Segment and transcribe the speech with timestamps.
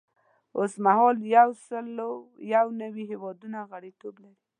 [0.57, 2.13] اوس مهال یو سل او
[2.53, 4.39] یو نوي هیوادونه غړیتوب لري.